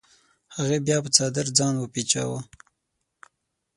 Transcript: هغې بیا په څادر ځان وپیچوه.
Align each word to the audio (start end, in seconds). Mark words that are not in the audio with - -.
هغې 0.55 0.77
بیا 0.85 0.97
په 1.03 1.09
څادر 1.15 1.45
ځان 1.57 1.73
وپیچوه. 1.77 2.39